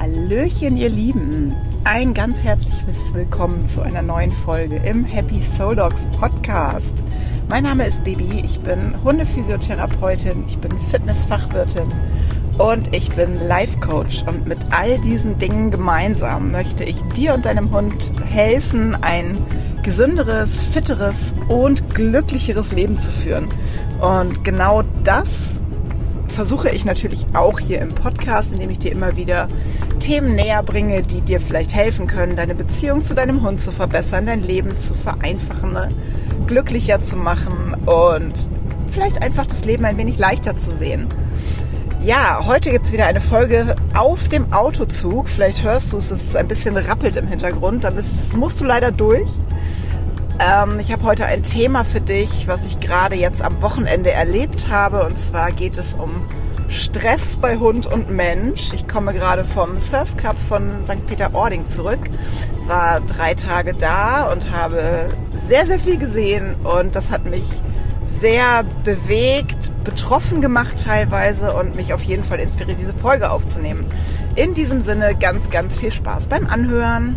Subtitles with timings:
[0.00, 1.54] Hallöchen, ihr Lieben.
[1.84, 7.02] Ein ganz herzliches Willkommen zu einer neuen Folge im Happy Soul Dogs Podcast.
[7.50, 11.92] Mein Name ist Baby, ich bin Hundephysiotherapeutin, ich bin Fitnessfachwirtin
[12.56, 14.24] und ich bin Life Coach.
[14.26, 19.36] Und mit all diesen Dingen gemeinsam möchte ich dir und deinem Hund helfen, ein
[19.82, 23.48] gesünderes, fitteres und glücklicheres Leben zu führen.
[24.00, 25.60] Und genau das
[26.30, 29.48] versuche ich natürlich auch hier im Podcast, indem ich dir immer wieder
[29.98, 34.26] Themen näher bringe, die dir vielleicht helfen können, deine Beziehung zu deinem Hund zu verbessern,
[34.26, 35.88] dein Leben zu vereinfachen, ne?
[36.46, 38.48] glücklicher zu machen und
[38.90, 41.06] vielleicht einfach das Leben ein wenig leichter zu sehen.
[42.02, 45.28] Ja, heute gibt es wieder eine Folge auf dem Autozug.
[45.28, 47.84] Vielleicht hörst du es, es ist ein bisschen rappelt im Hintergrund.
[47.84, 49.28] Da musst du leider durch.
[50.40, 54.68] Ähm, ich habe heute ein Thema für dich, was ich gerade jetzt am Wochenende erlebt
[54.70, 55.04] habe.
[55.04, 56.22] Und zwar geht es um
[56.70, 58.72] Stress bei Hund und Mensch.
[58.72, 61.04] Ich komme gerade vom Surf Cup von St.
[61.06, 62.00] Peter-Ording zurück,
[62.66, 67.44] war drei Tage da und habe sehr, sehr viel gesehen und das hat mich
[68.04, 73.84] sehr bewegt, betroffen gemacht teilweise und mich auf jeden Fall inspiriert, diese Folge aufzunehmen.
[74.36, 77.16] In diesem Sinne ganz, ganz viel Spaß beim Anhören.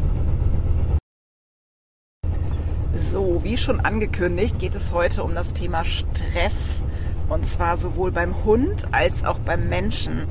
[2.96, 6.84] So, wie schon angekündigt, geht es heute um das Thema Stress.
[7.28, 10.28] Und zwar sowohl beim Hund als auch beim Menschen.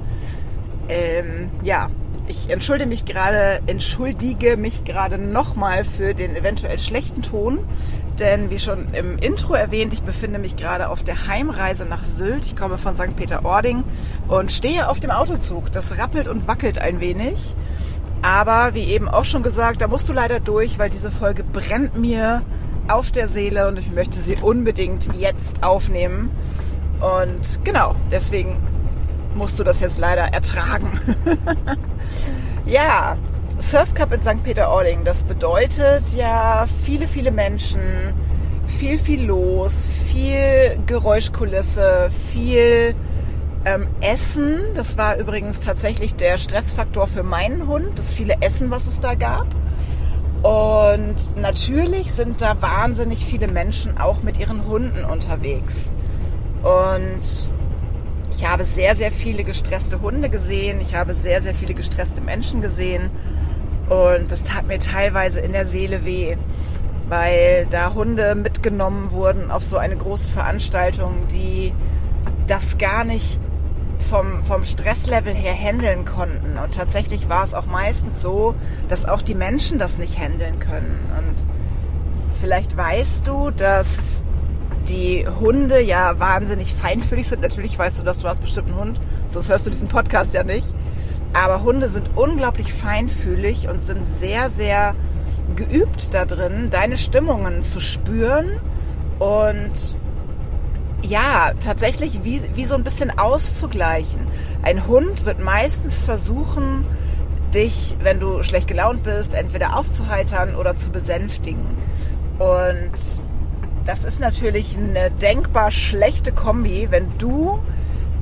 [0.88, 1.90] Ähm, ja,
[2.28, 7.58] ich entschuldige mich gerade, entschuldige mich gerade nochmal für den eventuell schlechten Ton.
[8.20, 12.46] Denn wie schon im Intro erwähnt, ich befinde mich gerade auf der Heimreise nach Sylt.
[12.46, 13.16] Ich komme von St.
[13.16, 13.82] Peter-Ording
[14.28, 15.72] und stehe auf dem Autozug.
[15.72, 17.56] Das rappelt und wackelt ein wenig.
[18.22, 21.96] Aber wie eben auch schon gesagt, da musst du leider durch, weil diese Folge brennt
[21.96, 22.42] mir
[22.88, 26.30] auf der Seele und ich möchte sie unbedingt jetzt aufnehmen.
[27.00, 28.56] Und genau, deswegen
[29.34, 31.00] musst du das jetzt leider ertragen.
[32.64, 33.16] ja,
[33.58, 34.42] Surf Cup in St.
[34.42, 37.80] Peter-Ording, das bedeutet ja viele, viele Menschen,
[38.66, 42.94] viel, viel los, viel Geräuschkulisse, viel
[43.64, 44.60] ähm, Essen.
[44.74, 49.14] Das war übrigens tatsächlich der Stressfaktor für meinen Hund, das viele Essen, was es da
[49.14, 49.46] gab.
[50.42, 55.92] Und natürlich sind da wahnsinnig viele Menschen auch mit ihren Hunden unterwegs.
[56.62, 57.50] Und
[58.32, 60.80] ich habe sehr, sehr viele gestresste Hunde gesehen.
[60.80, 63.10] Ich habe sehr, sehr viele gestresste Menschen gesehen.
[63.88, 66.36] Und das tat mir teilweise in der Seele weh,
[67.08, 71.72] weil da Hunde mitgenommen wurden auf so eine große Veranstaltung, die
[72.46, 73.38] das gar nicht
[74.02, 76.58] vom, vom Stresslevel her handeln konnten.
[76.58, 78.54] Und tatsächlich war es auch meistens so,
[78.88, 80.98] dass auch die Menschen das nicht handeln können.
[81.18, 84.24] Und vielleicht weißt du, dass
[84.88, 87.42] die Hunde ja wahnsinnig feinfühlig sind.
[87.42, 90.44] Natürlich weißt du, dass du hast bestimmt einen Hund, sonst hörst du diesen Podcast ja
[90.44, 90.74] nicht.
[91.32, 94.94] Aber Hunde sind unglaublich feinfühlig und sind sehr, sehr
[95.56, 98.60] geübt da drin, deine Stimmungen zu spüren
[99.18, 99.96] und
[101.02, 104.20] ja, tatsächlich wie, wie so ein bisschen auszugleichen.
[104.62, 106.84] Ein Hund wird meistens versuchen,
[107.52, 111.66] dich, wenn du schlecht gelaunt bist, entweder aufzuheitern oder zu besänftigen.
[112.38, 112.92] Und
[113.84, 117.60] das ist natürlich eine denkbar schlechte Kombi, wenn du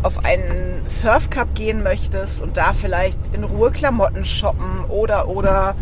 [0.03, 5.75] auf einen Surfcup gehen möchtest und da vielleicht in Ruhe Klamotten shoppen oder oder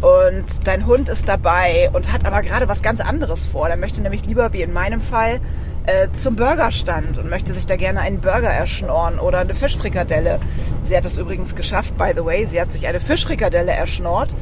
[0.00, 3.68] und dein Hund ist dabei und hat aber gerade was ganz anderes vor.
[3.68, 5.40] Der möchte nämlich lieber, wie in meinem Fall,
[5.84, 10.40] äh, zum Burgerstand und möchte sich da gerne einen Burger erschnorren oder eine Fischfrikadelle.
[10.80, 12.46] Sie hat es übrigens geschafft, by the way.
[12.46, 14.34] Sie hat sich eine Fischfrikadelle erschnorrt.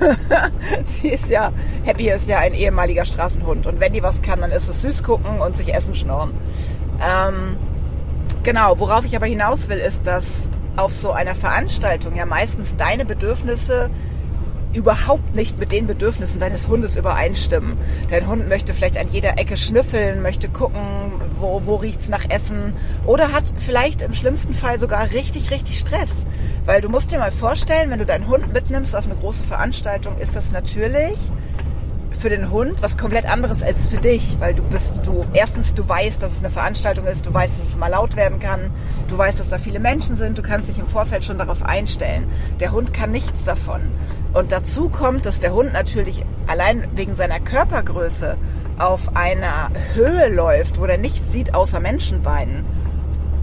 [0.84, 1.52] Sie ist ja,
[1.84, 5.04] Happy ist ja ein ehemaliger Straßenhund und wenn die was kann, dann ist es süß
[5.04, 6.32] gucken und sich Essen schnorren.
[7.00, 7.56] Ähm,
[8.42, 13.04] genau, worauf ich aber hinaus will, ist, dass auf so einer Veranstaltung ja meistens deine
[13.04, 13.90] Bedürfnisse
[14.76, 17.76] überhaupt nicht mit den Bedürfnissen deines Hundes übereinstimmen.
[18.10, 22.74] Dein Hund möchte vielleicht an jeder Ecke schnüffeln, möchte gucken, wo, wo riecht's nach Essen
[23.06, 26.26] oder hat vielleicht im schlimmsten Fall sogar richtig, richtig Stress.
[26.64, 30.18] Weil du musst dir mal vorstellen, wenn du deinen Hund mitnimmst auf eine große Veranstaltung,
[30.18, 31.32] ist das natürlich
[32.16, 35.88] für den Hund was komplett anderes als für dich, weil du bist, du, erstens, du
[35.88, 38.70] weißt, dass es eine Veranstaltung ist, du weißt, dass es mal laut werden kann,
[39.08, 42.26] du weißt, dass da viele Menschen sind, du kannst dich im Vorfeld schon darauf einstellen.
[42.60, 43.80] Der Hund kann nichts davon.
[44.32, 48.36] Und dazu kommt, dass der Hund natürlich allein wegen seiner Körpergröße
[48.78, 52.64] auf einer Höhe läuft, wo der nichts sieht außer Menschenbeinen.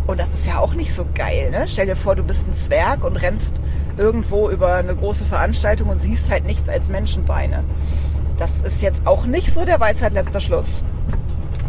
[0.06, 1.66] Und das ist ja auch nicht so geil, ne?
[1.68, 3.62] Stell dir vor, du bist ein Zwerg und rennst
[3.98, 7.64] irgendwo über eine große Veranstaltung und siehst halt nichts als Menschenbeine.
[8.38, 10.84] Das ist jetzt auch nicht so der Weisheit letzter Schluss.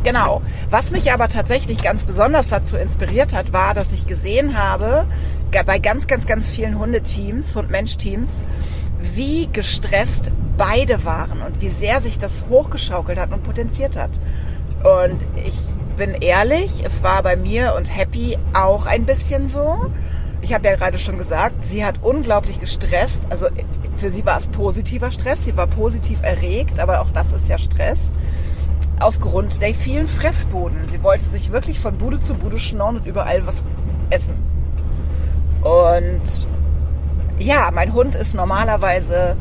[0.04, 0.42] Genau.
[0.68, 5.06] Was mich aber tatsächlich ganz besonders dazu inspiriert hat, war, dass ich gesehen habe,
[5.66, 8.44] bei ganz, ganz, ganz vielen Hundeteams, Hund-Mensch-Teams,
[9.00, 14.20] wie gestresst beide waren und wie sehr sich das hochgeschaukelt hat und potenziert hat.
[14.82, 15.54] Und ich
[15.96, 19.90] bin ehrlich, es war bei mir und Happy auch ein bisschen so.
[20.44, 23.22] Ich habe ja gerade schon gesagt, sie hat unglaublich gestresst.
[23.30, 23.46] Also
[23.96, 25.42] für sie war es positiver Stress.
[25.42, 28.12] Sie war positiv erregt, aber auch das ist ja Stress
[29.00, 30.86] aufgrund der vielen Fressboden.
[30.86, 33.64] Sie wollte sich wirklich von Bude zu Bude schnorren und überall was
[34.10, 34.34] essen.
[35.62, 36.46] Und
[37.38, 39.36] ja, mein Hund ist normalerweise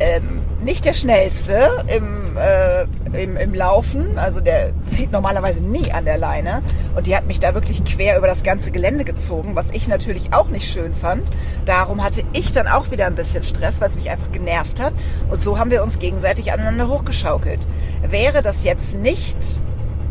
[0.00, 4.18] ähm, nicht der schnellste im, äh, im, im Laufen.
[4.18, 6.62] Also der zieht normalerweise nie an der Leine.
[6.94, 10.32] Und die hat mich da wirklich quer über das ganze Gelände gezogen, was ich natürlich
[10.32, 11.28] auch nicht schön fand.
[11.64, 14.94] Darum hatte ich dann auch wieder ein bisschen Stress, weil es mich einfach genervt hat.
[15.30, 17.60] Und so haben wir uns gegenseitig aneinander hochgeschaukelt.
[18.02, 19.62] Wäre das jetzt nicht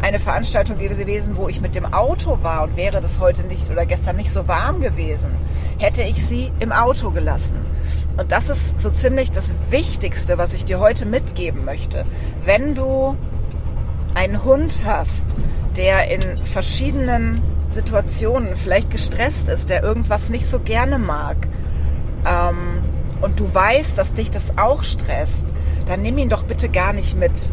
[0.02, 3.86] eine Veranstaltung gewesen, wo ich mit dem Auto war und wäre das heute nicht oder
[3.86, 5.32] gestern nicht so warm gewesen,
[5.78, 7.58] hätte ich sie im Auto gelassen.
[8.18, 12.06] Und das ist so ziemlich das Wichtigste, was ich dir heute mitgeben möchte.
[12.44, 13.16] Wenn du
[14.16, 15.26] einen Hund hast,
[15.78, 21.48] der in verschiedenen Situationen vielleicht gestresst ist, der irgendwas nicht so gerne mag,
[22.26, 22.84] ähm,
[23.22, 25.54] und du weißt, dass dich das auch stresst,
[25.86, 27.52] dann nimm ihn doch bitte gar nicht mit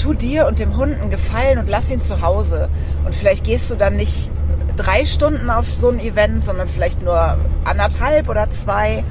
[0.00, 2.68] tu dir und dem Hund einen Gefallen und lass ihn zu Hause.
[3.04, 4.30] Und vielleicht gehst du dann nicht
[4.76, 9.04] drei Stunden auf so ein Event, sondern vielleicht nur anderthalb oder zwei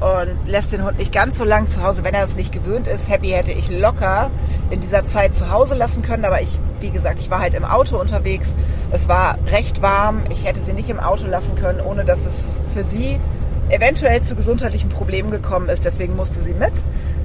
[0.00, 2.88] und lässt den Hund nicht ganz so lang zu Hause, wenn er es nicht gewöhnt
[2.88, 3.08] ist.
[3.08, 4.30] Happy hätte ich locker
[4.70, 7.64] in dieser Zeit zu Hause lassen können, aber ich, wie gesagt, ich war halt im
[7.64, 8.56] Auto unterwegs.
[8.90, 10.24] Es war recht warm.
[10.30, 13.20] Ich hätte sie nicht im Auto lassen können, ohne dass es für sie
[13.68, 15.84] eventuell zu gesundheitlichen Problemen gekommen ist.
[15.84, 16.72] Deswegen musste sie mit.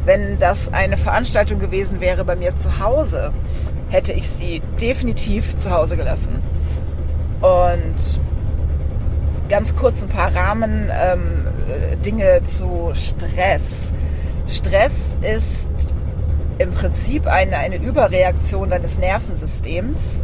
[0.06, 3.34] Wenn das eine Veranstaltung gewesen wäre bei mir zu Hause,
[3.90, 6.42] hätte ich sie definitiv zu Hause gelassen.
[7.42, 8.22] Und
[9.50, 11.46] ganz kurz ein paar Rahmen ähm,
[12.06, 13.94] Dinge zu Stress.
[14.48, 15.94] Stress ist
[16.58, 20.20] im Prinzip eine, eine Überreaktion deines Nervensystems,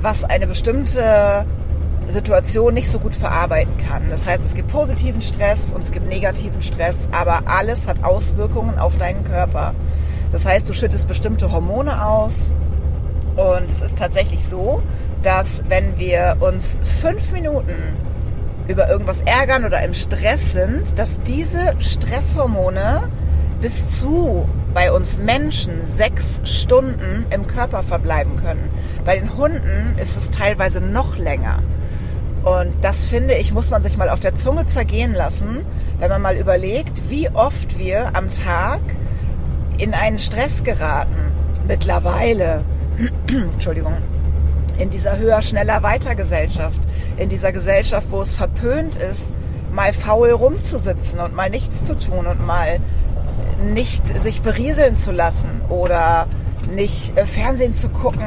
[0.00, 1.46] was eine bestimmte
[2.12, 4.10] Situation nicht so gut verarbeiten kann.
[4.10, 8.78] Das heißt, es gibt positiven Stress und es gibt negativen Stress, aber alles hat Auswirkungen
[8.78, 9.74] auf deinen Körper.
[10.30, 12.52] Das heißt, du schüttest bestimmte Hormone aus
[13.36, 14.82] und es ist tatsächlich so,
[15.22, 17.74] dass wenn wir uns fünf Minuten
[18.68, 23.08] über irgendwas ärgern oder im Stress sind, dass diese Stresshormone
[23.60, 28.68] bis zu bei uns Menschen sechs Stunden im Körper verbleiben können.
[29.04, 31.62] Bei den Hunden ist es teilweise noch länger.
[32.44, 35.64] Und das finde ich, muss man sich mal auf der Zunge zergehen lassen,
[35.98, 38.80] wenn man mal überlegt, wie oft wir am Tag
[39.78, 41.32] in einen Stress geraten.
[41.66, 42.62] Mittlerweile,
[43.28, 43.96] Entschuldigung,
[44.78, 46.80] in dieser höher, schneller, weiter Gesellschaft,
[47.16, 49.32] in dieser Gesellschaft, wo es verpönt ist,
[49.72, 52.78] mal faul rumzusitzen und mal nichts zu tun und mal
[53.72, 56.26] nicht sich berieseln zu lassen oder
[56.70, 58.26] nicht äh, Fernsehen zu gucken,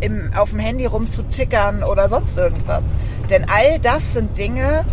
[0.00, 2.84] im, auf dem Handy rumzutickern oder sonst irgendwas.
[3.30, 4.84] Denn all das sind Dinge,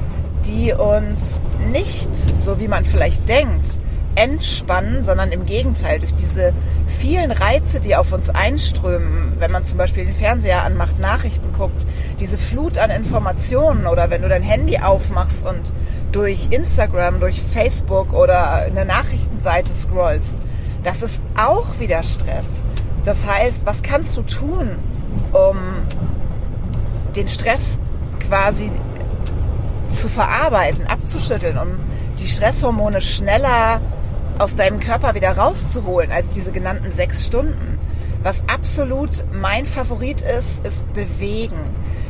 [0.45, 1.42] die uns
[1.72, 3.80] nicht, so wie man vielleicht denkt,
[4.16, 6.54] entspannen, sondern im Gegenteil, durch diese
[6.88, 11.86] vielen Reize, die auf uns einströmen, wenn man zum Beispiel den Fernseher anmacht, Nachrichten guckt,
[12.19, 15.72] diese Flut an Informationen oder wenn du dein Handy aufmachst und
[16.12, 20.38] durch Instagram, durch Facebook oder eine Nachrichtenseite scrollst,
[20.83, 22.64] das ist auch wieder Stress.
[23.04, 24.71] Das heißt, was kannst du tun,
[25.31, 25.57] um
[27.16, 27.80] den Stress
[28.28, 28.72] quasi
[29.90, 31.80] zu verarbeiten, abzuschütteln, um
[32.19, 33.81] die Stresshormone schneller
[34.38, 37.77] aus deinem Körper wieder rauszuholen als diese genannten sechs Stunden.
[38.24, 41.59] Was absolut mein Favorit ist, ist bewegen.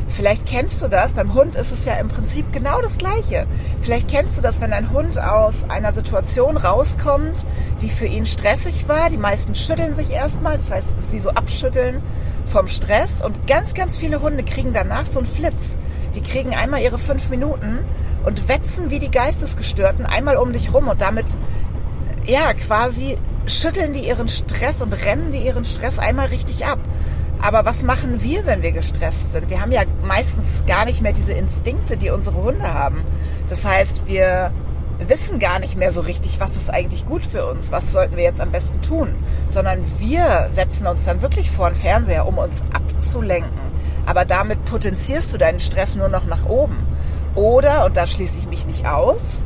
[0.08, 1.12] Vielleicht kennst du das.
[1.12, 3.46] Beim Hund ist es ja im Prinzip genau das Gleiche.
[3.82, 7.46] Vielleicht kennst du das, wenn ein Hund aus einer Situation rauskommt,
[7.82, 9.10] die für ihn stressig war.
[9.10, 10.56] Die meisten schütteln sich erstmal.
[10.56, 12.02] Das heißt, es ist wie so Abschütteln
[12.46, 13.22] vom Stress.
[13.22, 15.76] Und ganz, ganz viele Hunde kriegen danach so einen Flitz.
[16.14, 17.80] Die kriegen einmal ihre fünf Minuten
[18.24, 21.26] und wetzen wie die Geistesgestörten einmal um dich rum und damit,
[22.26, 26.78] ja, quasi schütteln die ihren Stress und rennen die ihren Stress einmal richtig ab.
[27.40, 29.48] Aber was machen wir, wenn wir gestresst sind?
[29.48, 33.04] Wir haben ja meistens gar nicht mehr diese Instinkte, die unsere Hunde haben.
[33.48, 34.52] Das heißt, wir
[35.06, 38.24] wissen gar nicht mehr so richtig, was ist eigentlich gut für uns, was sollten wir
[38.24, 39.14] jetzt am besten tun,
[39.48, 43.68] sondern wir setzen uns dann wirklich vor den Fernseher, um uns abzulenken.
[44.06, 46.76] Aber damit potenzierst du deinen Stress nur noch nach oben.
[47.34, 49.42] Oder, und da schließe ich mich nicht aus,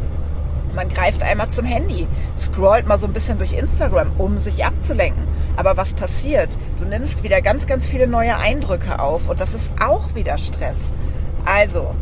[0.75, 2.07] Man greift einmal zum Handy,
[2.39, 5.27] scrollt mal so ein bisschen durch Instagram, um sich abzulenken.
[5.57, 6.57] Aber was passiert?
[6.79, 10.93] Du nimmst wieder ganz, ganz viele neue Eindrücke auf und das ist auch wieder Stress.
[11.45, 11.95] Also,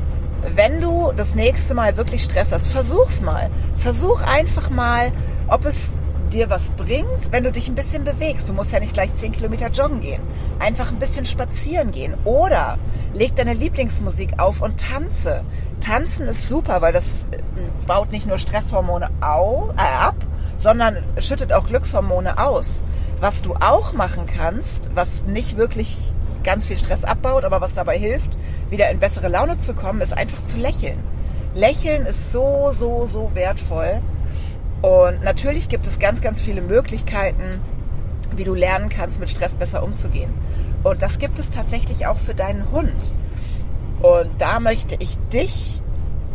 [0.54, 3.50] wenn du das nächste Mal wirklich Stress hast, versuch's mal.
[3.76, 5.12] Versuch einfach mal,
[5.48, 5.94] ob es
[6.32, 8.48] dir was bringt, wenn du dich ein bisschen bewegst.
[8.48, 10.22] Du musst ja nicht gleich 10 Kilometer joggen gehen.
[10.58, 12.14] Einfach ein bisschen spazieren gehen.
[12.24, 12.78] Oder
[13.12, 15.44] leg deine Lieblingsmusik auf und tanze.
[15.80, 17.38] Tanzen ist super, weil das äh,
[17.86, 20.16] baut nicht nur Stresshormone au, äh, ab,
[20.56, 22.82] sondern schüttet auch Glückshormone aus.
[23.20, 27.98] Was du auch machen kannst, was nicht wirklich ganz viel Stress abbaut, aber was dabei
[27.98, 28.38] hilft,
[28.70, 30.98] wieder in bessere Laune zu kommen, ist einfach zu lächeln.
[31.54, 34.00] Lächeln ist so, so, so wertvoll.
[34.82, 37.60] Und natürlich gibt es ganz, ganz viele Möglichkeiten,
[38.34, 40.32] wie du lernen kannst, mit Stress besser umzugehen.
[40.82, 43.14] Und das gibt es tatsächlich auch für deinen Hund.
[44.00, 45.82] Und da möchte ich dich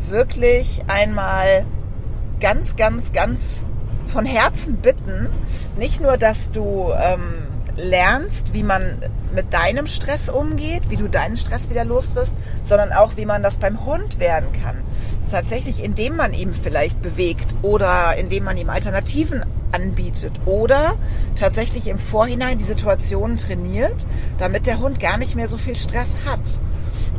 [0.07, 1.65] wirklich einmal
[2.39, 3.65] ganz, ganz, ganz
[4.05, 5.29] von Herzen bitten,
[5.77, 7.47] nicht nur, dass du ähm,
[7.77, 8.98] lernst, wie man
[9.34, 13.44] mit deinem Stress umgeht, wie du deinen Stress wieder los wirst, sondern auch, wie man
[13.44, 14.77] das beim Hund werden kann.
[15.29, 20.96] Tatsächlich, indem man ihn vielleicht bewegt oder indem man ihm Alternativen anbietet oder
[21.36, 26.13] tatsächlich im Vorhinein die Situation trainiert, damit der Hund gar nicht mehr so viel Stress
[26.25, 26.62] hat.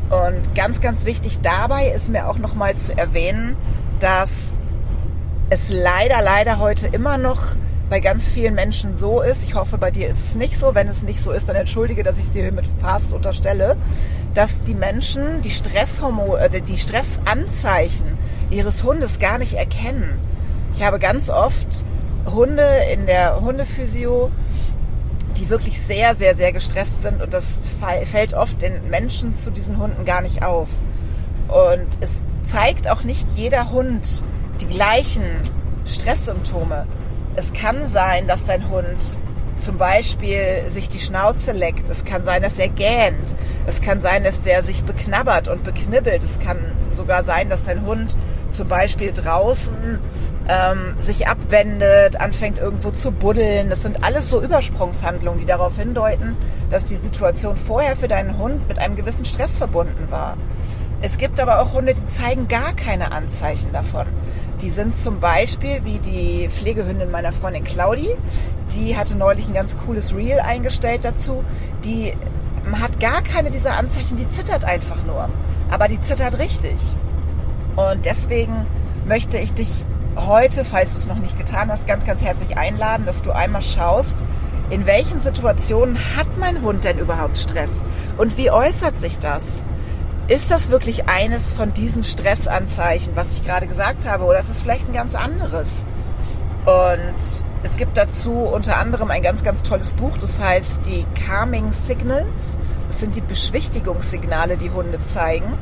[0.09, 3.57] Und ganz, ganz wichtig dabei ist mir auch nochmal zu erwähnen,
[3.99, 4.55] dass
[5.51, 7.57] es leider, leider heute immer noch
[7.89, 10.89] bei ganz vielen Menschen so ist, ich hoffe, bei dir ist es nicht so, wenn
[10.89, 13.77] es nicht so ist, dann entschuldige, dass ich es dir mit fast unterstelle,
[14.35, 18.19] dass die Menschen die Stresshormone, äh, die Stressanzeichen
[18.51, 20.19] ihres Hundes gar nicht erkennen.
[20.73, 21.69] Ich habe ganz oft
[22.27, 24.31] Hunde in der Hundephysio,
[25.37, 27.61] die wirklich sehr, sehr, sehr gestresst sind und das
[28.05, 30.69] fällt oft den Menschen zu diesen Hunden gar nicht auf.
[31.49, 34.25] Und es zeigt auch nicht jeder Hund
[34.61, 35.25] die gleichen
[35.85, 36.87] Stresssymptome.
[37.39, 39.19] Es kann sein, dass dein Hund
[39.57, 41.91] zum Beispiel sich die Schnauze leckt.
[41.91, 43.35] Es kann sein, dass er gähnt.
[43.67, 46.23] Es kann sein, dass der sich beknabbert und beknibbelt.
[46.23, 46.59] Es kann
[46.91, 48.17] sogar sein, dass dein Hund
[48.51, 49.99] zum Beispiel draußen
[50.49, 53.69] ähm, sich abwendet, anfängt irgendwo zu buddeln.
[53.69, 56.37] Das sind alles so Übersprungshandlungen, die darauf hindeuten,
[56.71, 60.37] dass die Situation vorher für deinen Hund mit einem gewissen Stress verbunden war.
[61.03, 64.07] Es gibt aber auch Hunde, die zeigen gar keine Anzeichen davon.
[64.63, 68.09] Die sind zum Beispiel wie die Pflegehündin meiner Freundin Claudi.
[68.75, 71.45] Die hatte neulich ein ganz cooles Reel eingestellt dazu.
[71.85, 72.15] Die
[72.73, 75.29] hat gar keine dieser Anzeichen, die zittert einfach nur.
[75.71, 76.77] Aber die zittert richtig.
[77.77, 78.67] Und deswegen
[79.07, 79.85] möchte ich dich
[80.17, 83.63] heute, falls du es noch nicht getan hast, ganz, ganz herzlich einladen, dass du einmal
[83.63, 84.25] schaust,
[84.71, 87.85] in welchen Situationen hat mein Hund denn überhaupt Stress?
[88.17, 89.63] Und wie äußert sich das?
[90.29, 94.61] Ist das wirklich eines von diesen Stressanzeichen, was ich gerade gesagt habe, oder ist es
[94.61, 95.87] vielleicht ein ganz anderes?
[96.65, 101.73] Und es gibt dazu unter anderem ein ganz, ganz tolles Buch, das heißt die Calming
[101.73, 102.57] Signals.
[102.87, 105.55] Das sind die Beschwichtigungssignale, die Hunde zeigen.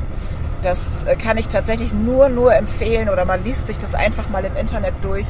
[0.63, 4.45] Das äh, kann ich tatsächlich nur, nur empfehlen oder man liest sich das einfach mal
[4.45, 5.27] im Internet durch.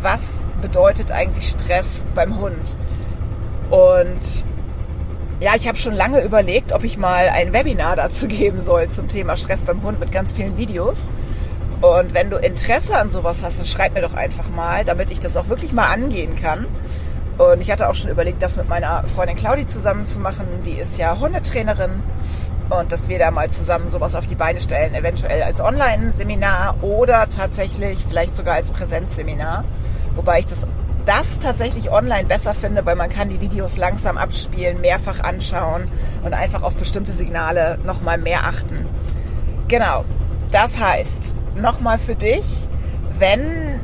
[0.00, 2.76] Was bedeutet eigentlich Stress beim Hund?
[3.70, 4.44] Und
[5.40, 9.08] ja, ich habe schon lange überlegt, ob ich mal ein Webinar dazu geben soll zum
[9.08, 11.10] Thema Stress beim Hund mit ganz vielen Videos.
[11.82, 15.18] Und wenn du Interesse an sowas hast, dann schreib mir doch einfach mal, damit ich
[15.18, 16.66] das auch wirklich mal angehen kann.
[17.38, 20.46] Und ich hatte auch schon überlegt, das mit meiner Freundin Claudi zusammen zu machen.
[20.64, 22.02] Die ist ja Hundetrainerin.
[22.70, 27.28] Und dass wir da mal zusammen sowas auf die Beine stellen, eventuell als Online-Seminar oder
[27.28, 29.64] tatsächlich vielleicht sogar als Präsenzseminar.
[30.14, 30.66] Wobei ich das
[31.04, 35.90] das tatsächlich online besser finde, weil man kann die Videos langsam abspielen, mehrfach anschauen
[36.22, 38.86] und einfach auf bestimmte Signale nochmal mehr achten.
[39.66, 40.04] Genau.
[40.52, 42.68] Das heißt, nochmal für dich,
[43.18, 43.80] wenn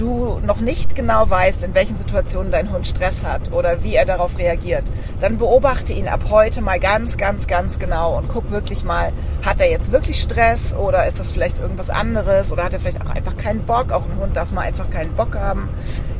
[0.00, 4.04] du noch nicht genau weißt, in welchen Situationen dein Hund Stress hat oder wie er
[4.04, 4.84] darauf reagiert,
[5.20, 9.12] dann beobachte ihn ab heute mal ganz, ganz, ganz genau und guck wirklich mal,
[9.44, 13.00] hat er jetzt wirklich Stress oder ist das vielleicht irgendwas anderes oder hat er vielleicht
[13.00, 13.92] auch einfach keinen Bock?
[13.92, 15.68] Auch ein Hund darf mal einfach keinen Bock haben.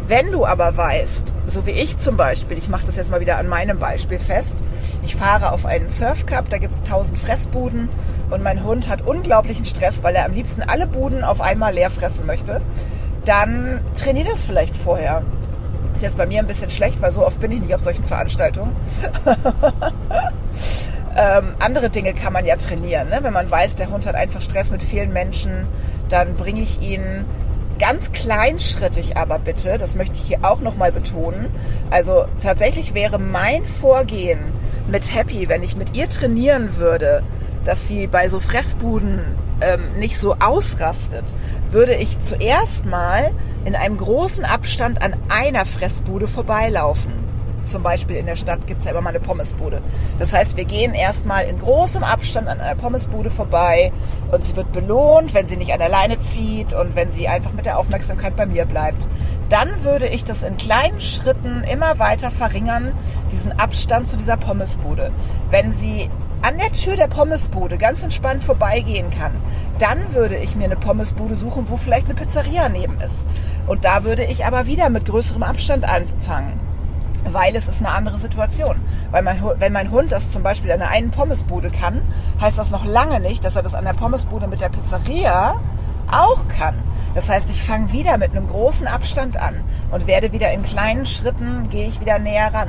[0.06, 3.36] Wenn du aber weißt, so wie ich zum Beispiel, ich mache das jetzt mal wieder
[3.36, 4.64] an meinem Beispiel fest,
[5.02, 7.90] ich fahre auf einen Surfcup, da gibt es tausend Fressbuden
[8.30, 11.90] und mein Hund hat unglaublichen Stress, weil er am liebsten alle Buden auf einmal leer
[11.90, 12.62] fressen möchte
[13.28, 15.22] dann trainier das vielleicht vorher.
[15.92, 18.04] Ist jetzt bei mir ein bisschen schlecht, weil so oft bin ich nicht auf solchen
[18.04, 18.74] Veranstaltungen.
[21.16, 23.08] ähm, andere Dinge kann man ja trainieren.
[23.08, 23.18] Ne?
[23.20, 25.66] Wenn man weiß, der Hund hat einfach Stress mit vielen Menschen,
[26.08, 27.26] dann bringe ich ihn
[27.78, 31.46] ganz kleinschrittig aber bitte, das möchte ich hier auch nochmal betonen.
[31.90, 34.40] Also tatsächlich wäre mein Vorgehen
[34.88, 37.22] mit Happy, wenn ich mit ihr trainieren würde,
[37.64, 39.20] dass sie bei so Fressbuden
[39.60, 41.34] ähm, nicht so ausrastet,
[41.70, 43.30] würde ich zuerst mal
[43.64, 47.28] in einem großen Abstand an einer Fressbude vorbeilaufen.
[47.64, 49.82] Zum Beispiel in der Stadt gibt es ja immer mal eine Pommesbude.
[50.18, 53.92] Das heißt, wir gehen erstmal in großem Abstand an einer Pommesbude vorbei
[54.32, 57.52] und sie wird belohnt, wenn sie nicht an der Leine zieht und wenn sie einfach
[57.52, 59.06] mit der Aufmerksamkeit bei mir bleibt.
[59.50, 62.92] Dann würde ich das in kleinen Schritten immer weiter verringern,
[63.32, 65.10] diesen Abstand zu dieser Pommesbude.
[65.50, 66.10] Wenn sie
[66.42, 69.32] an der Tür der Pommesbude ganz entspannt vorbeigehen kann,
[69.78, 73.26] dann würde ich mir eine Pommesbude suchen, wo vielleicht eine Pizzeria neben ist.
[73.66, 76.60] Und da würde ich aber wieder mit größerem Abstand anfangen.
[77.24, 78.76] Weil es ist eine andere Situation.
[79.10, 82.00] Weil mein, wenn mein Hund das zum Beispiel an der einen Pommesbude kann,
[82.40, 85.60] heißt das noch lange nicht, dass er das an der Pommesbude mit der Pizzeria
[86.12, 86.74] auch kann.
[87.14, 91.06] Das heißt, ich fange wieder mit einem großen Abstand an und werde wieder in kleinen
[91.06, 92.68] Schritten, gehe ich wieder näher ran.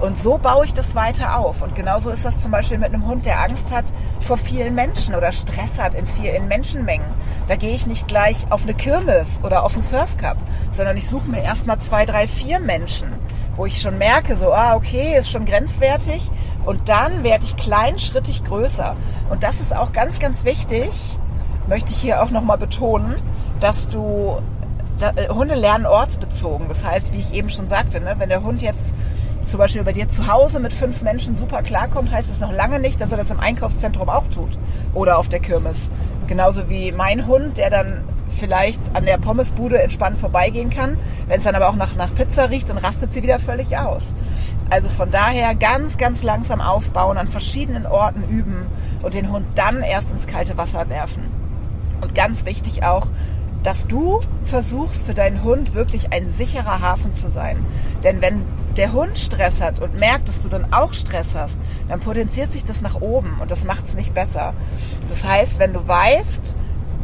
[0.00, 1.60] Und so baue ich das weiter auf.
[1.60, 3.84] Und genauso ist das zum Beispiel mit einem Hund, der Angst hat
[4.20, 7.06] vor vielen Menschen oder Stress hat in vielen Menschenmengen.
[7.48, 10.36] Da gehe ich nicht gleich auf eine Kirmes oder auf einen Surfcup,
[10.70, 13.12] sondern ich suche mir erstmal zwei, drei, vier Menschen,
[13.56, 16.30] wo ich schon merke, so, ah, okay, ist schon grenzwertig.
[16.64, 18.96] Und dann werde ich kleinschrittig größer.
[19.28, 20.90] Und das ist auch ganz, ganz wichtig,
[21.70, 23.14] möchte ich hier auch nochmal betonen,
[23.60, 24.42] dass du
[24.98, 26.66] da, äh, Hunde lernen ortsbezogen.
[26.68, 28.92] Das heißt, wie ich eben schon sagte, ne, wenn der Hund jetzt
[29.46, 32.80] zum Beispiel bei dir zu Hause mit fünf Menschen super klarkommt, heißt es noch lange
[32.80, 34.58] nicht, dass er das im Einkaufszentrum auch tut
[34.94, 35.88] oder auf der Kirmes.
[36.26, 40.98] Genauso wie mein Hund, der dann vielleicht an der Pommesbude entspannt vorbeigehen kann.
[41.28, 44.14] Wenn es dann aber auch nach, nach Pizza riecht, dann rastet sie wieder völlig aus.
[44.70, 48.66] Also von daher ganz, ganz langsam aufbauen, an verschiedenen Orten üben
[49.02, 51.39] und den Hund dann erst ins kalte Wasser werfen.
[52.00, 53.06] Und ganz wichtig auch,
[53.62, 57.64] dass du versuchst, für deinen Hund wirklich ein sicherer Hafen zu sein.
[58.02, 58.44] Denn wenn
[58.76, 62.64] der Hund Stress hat und merkt, dass du dann auch Stress hast, dann potenziert sich
[62.64, 64.54] das nach oben und das macht es nicht besser.
[65.08, 66.54] Das heißt, wenn du weißt,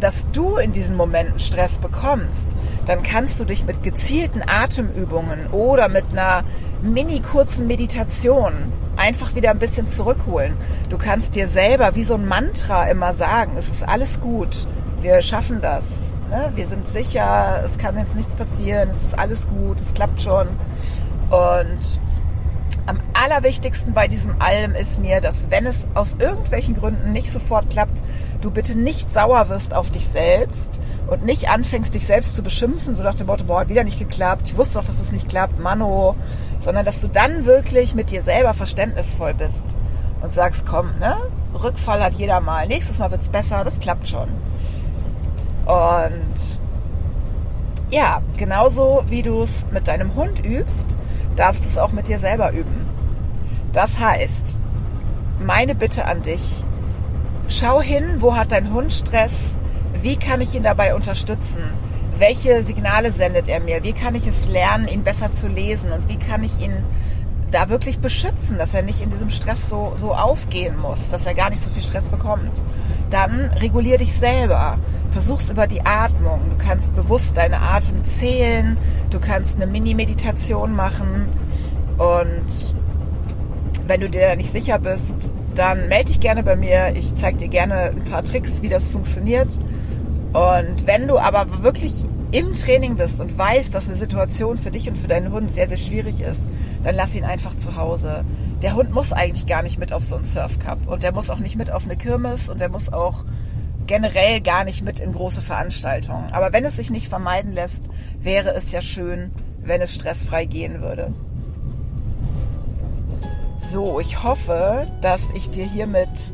[0.00, 2.49] dass du in diesen Momenten Stress bekommst,
[2.85, 6.45] dann kannst du dich mit gezielten Atemübungen oder mit einer
[6.83, 10.55] mini kurzen Meditation einfach wieder ein bisschen zurückholen.
[10.88, 14.67] Du kannst dir selber wie so ein Mantra immer sagen, es ist alles gut,
[15.00, 16.53] wir schaffen das, ne?
[16.55, 20.49] wir sind sicher, es kann jetzt nichts passieren, es ist alles gut, es klappt schon.
[21.31, 22.00] Und
[22.87, 27.69] am allerwichtigsten bei diesem allem ist mir, dass wenn es aus irgendwelchen Gründen nicht sofort
[27.71, 28.02] klappt,
[28.41, 32.95] du bitte nicht sauer wirst auf dich selbst und nicht anfängst, dich selbst zu beschimpfen,
[32.95, 35.28] so nach dem Motto, boah, hat wieder nicht geklappt, ich wusste doch, dass es nicht
[35.28, 36.15] klappt, Mano,
[36.61, 39.76] sondern dass du dann wirklich mit dir selber verständnisvoll bist
[40.23, 41.17] und sagst, komm, ne,
[41.54, 44.28] Rückfall hat jeder mal, nächstes Mal wird's besser, das klappt schon.
[45.67, 46.61] Und
[47.91, 50.97] ja, genauso wie du es mit deinem Hund übst,
[51.37, 52.87] darfst du es auch mit dir selber üben.
[53.73, 54.59] Das heißt,
[55.39, 56.65] meine Bitte an dich,
[57.49, 59.59] schau hin, wo hat dein Hund Stress,
[60.02, 61.63] wie kann ich ihn dabei unterstützen,
[62.19, 65.93] welche Signale sendet er mir, wie kann ich es lernen, ihn besser zu lesen?
[65.93, 66.83] Und wie kann ich ihn
[67.50, 71.35] da wirklich beschützen, dass er nicht in diesem Stress so, so aufgehen muss, dass er
[71.35, 72.65] gar nicht so viel Stress bekommt.
[73.11, 74.78] Dann regulier dich selber.
[75.13, 76.41] Versuch's über die Atmung.
[76.50, 78.76] Du kannst bewusst deine Atem zählen.
[79.11, 81.28] Du kannst eine Mini-Meditation machen.
[81.99, 82.75] Und
[83.87, 86.95] wenn du dir da nicht sicher bist, dann melde dich gerne bei mir.
[86.95, 89.49] Ich zeige dir gerne ein paar Tricks, wie das funktioniert.
[90.32, 94.89] Und wenn du aber wirklich im Training bist und weißt, dass eine Situation für dich
[94.89, 96.43] und für deinen Hund sehr, sehr schwierig ist,
[96.82, 98.25] dann lass ihn einfach zu Hause.
[98.62, 101.39] Der Hund muss eigentlich gar nicht mit auf so einen Surfcup und der muss auch
[101.39, 103.25] nicht mit auf eine Kirmes und der muss auch
[103.86, 106.32] generell gar nicht mit in große Veranstaltungen.
[106.32, 107.84] Aber wenn es sich nicht vermeiden lässt,
[108.21, 109.30] wäre es ja schön,
[109.62, 111.12] wenn es stressfrei gehen würde.
[113.58, 116.32] So, ich hoffe, dass ich dir hiermit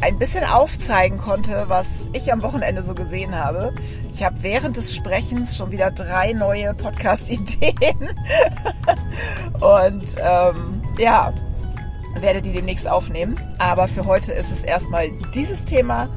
[0.00, 3.74] ein bisschen aufzeigen konnte, was ich am Wochenende so gesehen habe.
[4.12, 8.10] Ich habe während des Sprechens schon wieder drei neue Podcast-Ideen.
[9.60, 11.32] Und ähm, ja,
[12.18, 13.38] werde die demnächst aufnehmen.
[13.58, 16.08] Aber für heute ist es erstmal dieses Thema.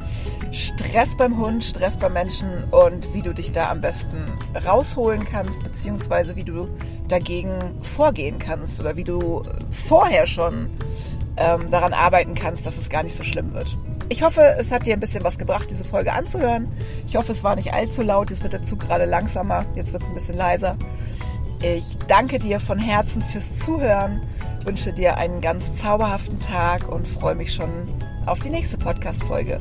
[0.52, 5.64] Stress beim Hund, Stress beim Menschen und wie du dich da am besten rausholen kannst,
[5.64, 6.68] beziehungsweise wie du
[7.08, 10.70] dagegen vorgehen kannst oder wie du vorher schon
[11.36, 13.76] ähm, daran arbeiten kannst, dass es gar nicht so schlimm wird.
[14.08, 16.70] Ich hoffe, es hat dir ein bisschen was gebracht, diese Folge anzuhören.
[17.06, 18.30] Ich hoffe, es war nicht allzu laut.
[18.30, 19.64] Jetzt wird der Zug gerade langsamer.
[19.74, 20.76] Jetzt wird es ein bisschen leiser.
[21.62, 24.22] Ich danke dir von Herzen fürs Zuhören,
[24.64, 27.70] wünsche dir einen ganz zauberhaften Tag und freue mich schon
[28.26, 29.58] auf die nächste Podcast-Folge.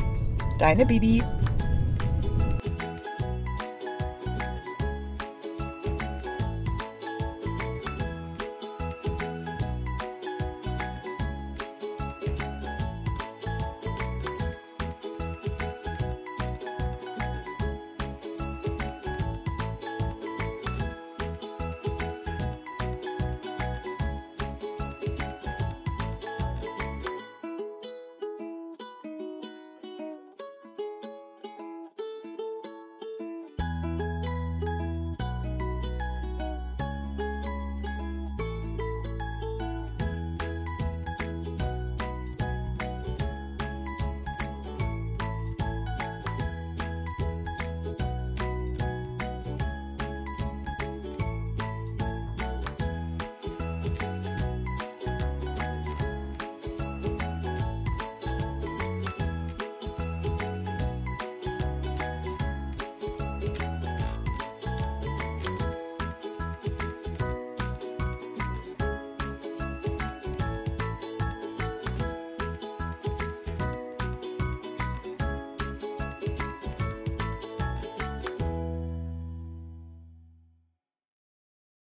[0.59, 1.23] Deine Bibi.